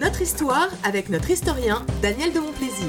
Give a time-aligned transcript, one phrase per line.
[0.00, 2.88] Notre histoire avec notre historien Daniel de Montplaisir.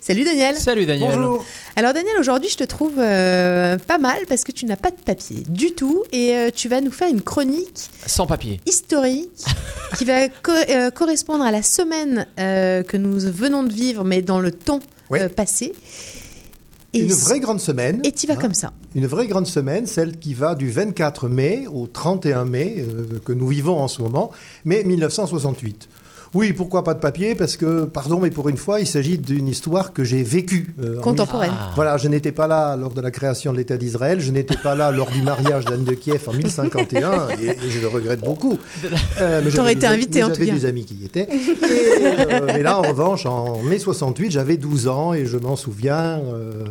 [0.00, 0.56] Salut Daniel.
[0.56, 1.12] Salut Daniel.
[1.14, 1.44] Bonjour.
[1.76, 4.96] Alors Daniel, aujourd'hui je te trouve euh, pas mal parce que tu n'as pas de
[4.96, 8.60] papier du tout et euh, tu vas nous faire une chronique Sans papier.
[8.66, 9.30] historique
[9.98, 14.22] qui va co- euh, correspondre à la semaine euh, que nous venons de vivre mais
[14.22, 14.80] dans le temps
[15.10, 15.22] Ouais.
[15.22, 15.72] euh, passé.
[16.94, 18.00] Une vraie grande semaine.
[18.04, 18.38] Et tu vas hein.
[18.40, 18.72] comme ça.
[18.94, 23.32] Une vraie grande semaine, celle qui va du 24 mai au 31 mai, euh, que
[23.32, 24.30] nous vivons en ce moment,
[24.66, 25.88] mais 1968.
[26.34, 27.34] Oui, pourquoi pas de papier?
[27.34, 30.74] Parce que, pardon, mais pour une fois, il s'agit d'une histoire que j'ai vécue.
[30.82, 31.52] euh, Contemporaine.
[31.54, 31.72] Ah.
[31.74, 34.74] Voilà, je n'étais pas là lors de la création de l'État d'Israël, je n'étais pas
[34.74, 38.58] là lors du mariage d'Anne de Kiev en 1051, et, et je le regrette beaucoup.
[39.20, 40.54] Euh, j'avais T'aurais été invité, mais en tout J'avais cas.
[40.54, 41.28] des amis qui y étaient.
[41.30, 41.56] Et,
[42.32, 46.18] euh, mais là, en revanche, en mai 68, j'avais 12 ans et je m'en souviens
[46.20, 46.64] euh,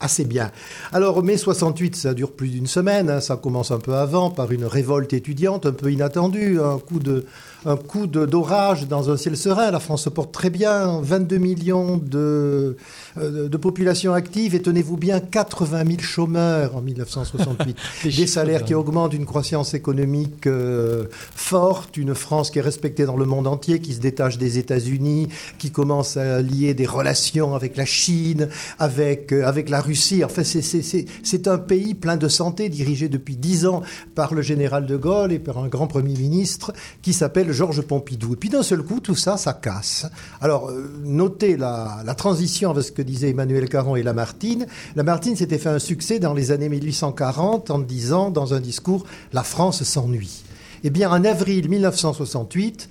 [0.00, 0.50] assez bien.
[0.92, 4.52] Alors, mai 68, ça dure plus d'une semaine, hein, ça commence un peu avant par
[4.52, 7.24] une révolte étudiante un peu inattendue, un coup de
[7.66, 9.72] un coup de- d'orage dans un ciel serein.
[9.72, 12.76] La France se porte très bien, 22 millions de,
[13.18, 17.76] euh, de population active et tenez-vous bien, 80 000 chômeurs en 1968.
[18.16, 18.78] Des salaires qui dingues.
[18.78, 23.80] augmentent, une croissance économique euh, forte, une France qui est respectée dans le monde entier,
[23.80, 29.32] qui se détache des États-Unis, qui commence à lier des relations avec la Chine, avec,
[29.32, 29.80] euh, avec la
[30.24, 33.82] Enfin, c'est- un pays plein de santé, dirigé depuis dix ans
[34.14, 38.32] par le général de Gaulle et par un grand Premier ministre qui s'appelle Georges Pompidou.
[38.34, 40.06] Et puis d'un seul coup, tout ça, ça casse.
[40.40, 44.66] Alors, euh, notez la, la transition avec ce que disaient Emmanuel Caron et Lamartine.
[44.96, 49.42] Lamartine s'était fait un succès dans les années 1840 en disant dans un discours «La
[49.42, 50.42] France s'ennuie».
[50.84, 52.88] Eh bien, en avril 1968,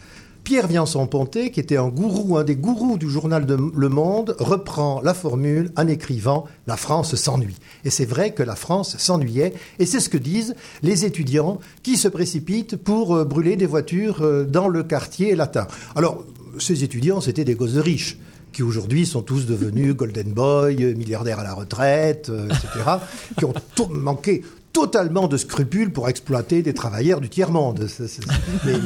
[0.47, 3.45] Pierre Viançon-Ponté, qui était un gourou, un des gourous du journal
[3.75, 7.57] Le Monde, reprend la formule en écrivant La France s'ennuie.
[7.83, 11.97] Et c'est vrai que la France s'ennuyait, et c'est ce que disent les étudiants qui
[11.97, 15.67] se précipitent pour euh, brûler des voitures euh, dans le quartier latin.
[15.97, 16.23] Alors,
[16.59, 18.17] ces étudiants, c'était des gosses riches
[18.53, 22.85] qui aujourd'hui sont tous devenus Golden Boy, euh, milliardaires à la retraite, etc.,
[23.37, 24.43] qui ont to- manqué
[24.81, 27.87] totalement de scrupules pour exploiter des travailleurs du tiers-monde.
[28.65, 28.83] Les, les, les,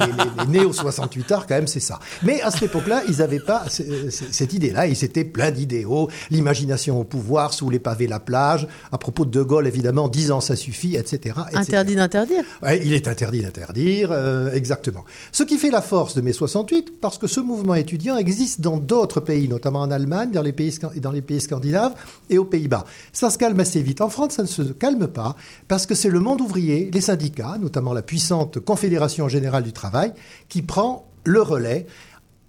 [0.53, 2.00] les néo-68ards, quand même, c'est ça.
[2.24, 4.88] Mais à cette époque-là, ils n'avaient pas c- c- cette idée-là.
[4.88, 8.69] Ils étaient pleins d'idéaux, l'imagination au pouvoir, sous les pavés la plage.
[8.94, 11.35] À propos de De Gaulle, évidemment, 10 ans, ça suffit, etc.
[11.50, 11.57] etc.
[11.57, 12.44] Interdit d'interdire.
[12.63, 15.03] Ouais, il est interdit d'interdire, euh, exactement.
[15.34, 18.78] Ce qui fait la force de mai 68, parce que ce mouvement étudiant existe dans
[18.78, 21.94] d'autres pays, notamment en Allemagne, dans les pays, dans les pays scandinaves
[22.30, 22.85] et aux Pays-Bas.
[23.12, 24.00] Ça se calme assez vite.
[24.00, 25.35] En France, ça ne se calme pas,
[25.68, 30.14] parce que c'est le monde ouvrier, les syndicats, notamment la puissante Confédération générale du travail,
[30.50, 31.86] qui prend le relais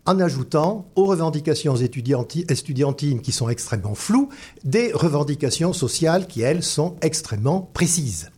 [0.04, 4.30] en ajoutant aux revendications étudianti- estudiantines qui sont extrêmement floues,
[4.64, 8.31] des revendications sociales qui, elles, sont extrêmement précises.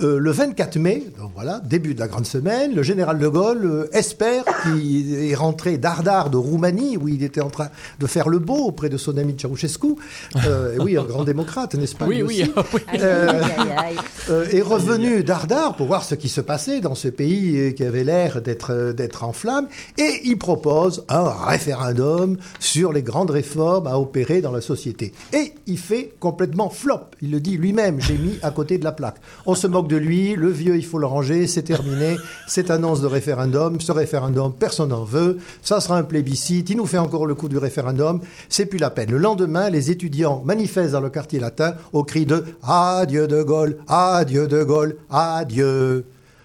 [0.00, 3.64] Euh, le 24 mai, donc voilà, début de la grande semaine, le général de Gaulle
[3.64, 8.28] euh, espère qu'il est rentré d'Ardar de Roumanie, où il était en train de faire
[8.28, 9.96] le beau auprès de son ami Ceausescu.
[10.46, 12.42] Euh, et oui, un grand démocrate, n'est-ce pas Oui, lui oui.
[12.42, 12.80] aussi oui.
[13.00, 13.42] Euh,
[14.30, 18.04] euh, est revenu d'Ardar pour voir ce qui se passait dans ce pays qui avait
[18.04, 19.66] l'air d'être d'être en flammes
[19.96, 25.12] et il propose un référendum sur les grandes réformes à opérer dans la société.
[25.32, 27.00] Et il fait complètement flop.
[27.22, 29.16] Il le dit lui-même, j'ai mis à côté de la plaque.
[29.46, 32.16] On se moque de lui, le vieux, il faut le ranger, c'est terminé.
[32.46, 35.38] Cette annonce de référendum, ce référendum, personne n'en veut.
[35.62, 36.70] Ça sera un plébiscite.
[36.70, 38.20] Il nous fait encore le coup du référendum.
[38.48, 39.10] C'est plus la peine.
[39.10, 43.78] Le lendemain, les étudiants manifestent dans le quartier latin au cri de Adieu de Gaulle,
[43.88, 46.04] adieu de Gaulle, adieu.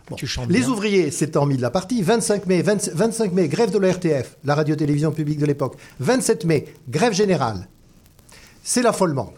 [0.10, 0.18] Bon.
[0.50, 2.02] Les ouvriers s'étant mis de la partie.
[2.02, 5.78] 25 mai, 20 25 mai, grève de la RTF, la radio-télévision publique de l'époque.
[6.00, 7.68] 27 mai, grève générale.
[8.64, 9.34] C'est l'affolement.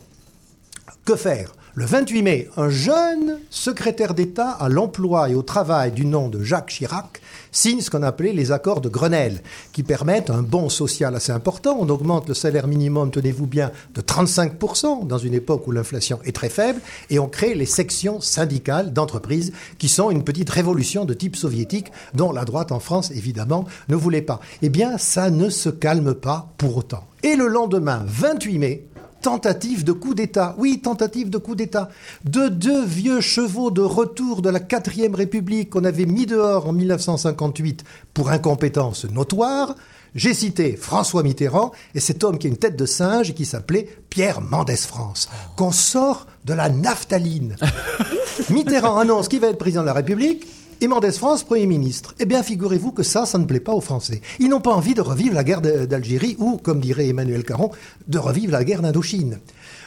[1.06, 1.54] Que faire?
[1.78, 6.42] Le 28 mai, un jeune secrétaire d'État à l'emploi et au travail du nom de
[6.42, 7.20] Jacques Chirac
[7.52, 9.42] signe ce qu'on appelait les accords de Grenelle,
[9.74, 11.76] qui permettent un bond social assez important.
[11.78, 16.34] On augmente le salaire minimum, tenez-vous bien, de 35% dans une époque où l'inflation est
[16.34, 21.14] très faible, et on crée les sections syndicales d'entreprises, qui sont une petite révolution de
[21.14, 24.40] type soviétique, dont la droite en France, évidemment, ne voulait pas.
[24.62, 27.04] Eh bien, ça ne se calme pas pour autant.
[27.22, 28.86] Et le lendemain, 28 mai,
[29.26, 30.54] tentative de coup d'État.
[30.60, 31.90] Oui, tentative de coup d'État.
[32.26, 36.74] De deux vieux chevaux de retour de la quatrième République qu'on avait mis dehors en
[36.74, 37.84] 1958
[38.14, 39.74] pour incompétence notoire.
[40.14, 43.46] J'ai cité François Mitterrand et cet homme qui a une tête de singe et qui
[43.46, 47.56] s'appelait Pierre Mendès France, qu'on sort de la naphtaline.
[48.52, 50.46] Mitterrand annonce qu'il va être président de la République
[50.82, 52.16] et Mendès France Premier ministre.
[52.20, 54.22] Eh bien, figurez-vous que ça, ça ne plaît pas aux Français.
[54.40, 57.72] Ils n'ont pas envie de revivre la guerre d'Algérie ou, comme dirait Emmanuel Caron,
[58.08, 59.40] de revivre la guerre d'Indochine.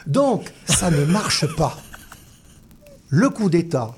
[0.07, 1.77] Donc, ça ne marche pas.
[3.09, 3.95] Le coup d'État,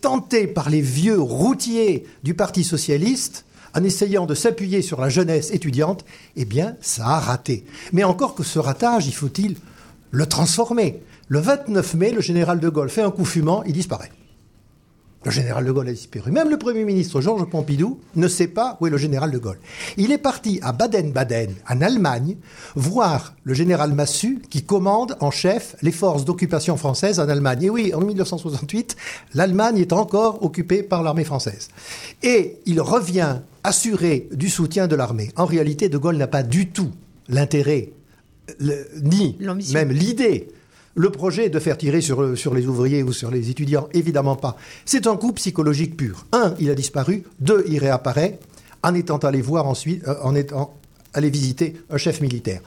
[0.00, 3.44] tenté par les vieux routiers du Parti socialiste,
[3.74, 6.04] en essayant de s'appuyer sur la jeunesse étudiante,
[6.36, 7.64] eh bien, ça a raté.
[7.92, 9.56] Mais encore que ce ratage, il faut-il
[10.10, 11.02] le transformer?
[11.28, 14.10] Le 29 mai, le général de Gaulle fait un coup fumant, il disparaît.
[15.24, 16.32] Le général de Gaulle a disparu.
[16.32, 19.58] Même le Premier ministre Georges Pompidou ne sait pas où est le général de Gaulle.
[19.96, 22.36] Il est parti à Baden-Baden, en Allemagne,
[22.74, 27.64] voir le général Massu qui commande en chef les forces d'occupation françaises en Allemagne.
[27.64, 28.96] Et oui, en 1968,
[29.34, 31.68] l'Allemagne est encore occupée par l'armée française.
[32.22, 35.30] Et il revient assurer du soutien de l'armée.
[35.36, 36.90] En réalité, de Gaulle n'a pas du tout
[37.28, 37.90] l'intérêt,
[39.02, 39.38] ni
[39.72, 40.48] même l'idée
[40.94, 44.56] le projet de faire tirer sur, sur, les ouvriers ou sur les étudiants, évidemment pas.
[44.84, 46.26] C'est un coup psychologique pur.
[46.32, 47.24] Un, il a disparu.
[47.40, 48.38] Deux, il réapparaît
[48.82, 50.74] en étant allé voir ensuite, euh, en étant
[51.14, 52.60] allé visiter un chef militaire.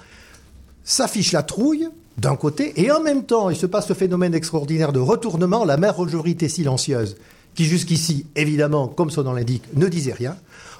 [0.83, 4.93] S'affiche la trouille d'un côté, et en même temps, il se passe ce phénomène extraordinaire
[4.93, 7.17] de retournement, la majorité silencieuse,
[7.55, 10.37] qui jusqu'ici, évidemment, comme son nom l'indique, ne disait rien,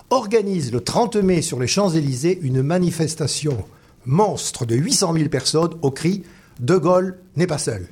[0.09, 3.57] organise le 30 mai sur les Champs-Élysées une manifestation
[4.06, 6.24] monstre de 800 000 personnes au cri
[6.60, 7.88] de Gaulle n'est pas seul.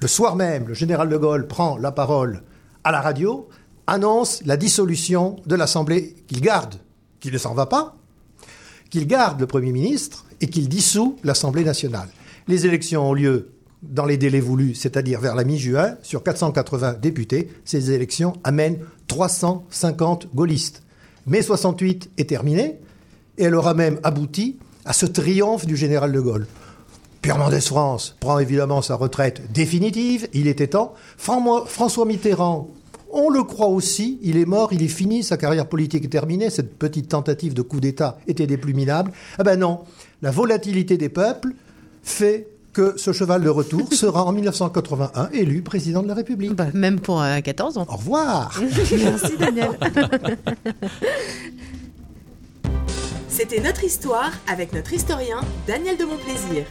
[0.00, 2.42] Le soir même, le général de Gaulle prend la parole
[2.84, 3.48] à la radio,
[3.86, 6.74] annonce la dissolution de l'Assemblée qu'il garde,
[7.20, 7.96] qu'il ne s'en va pas,
[8.90, 12.08] qu'il garde le Premier ministre et qu'il dissout l'Assemblée nationale.
[12.48, 13.52] Les élections ont lieu
[13.82, 17.48] dans les délais voulus, c'est-à-dire vers la mi-juin, sur 480 députés.
[17.64, 18.78] Ces élections amènent
[19.08, 20.82] 350 gaullistes.
[21.26, 22.78] Mai 68 est terminée
[23.38, 26.46] et elle aura même abouti à ce triomphe du général de Gaulle.
[27.22, 30.94] Pierre Mendès France prend évidemment sa retraite définitive, il était temps.
[31.16, 32.68] François Mitterrand,
[33.12, 36.50] on le croit aussi, il est mort, il est fini, sa carrière politique est terminée,
[36.50, 39.12] cette petite tentative de coup d'État était des plus minables.
[39.38, 39.80] Ah ben non,
[40.20, 41.54] la volatilité des peuples
[42.02, 46.54] fait que ce cheval de retour sera en 1981 élu président de la République.
[46.54, 47.86] Bah, même pour 14 euh, ans.
[47.88, 48.58] Au revoir.
[48.60, 49.70] Merci Daniel.
[53.28, 56.64] C'était notre histoire avec notre historien Daniel de Montplaisir.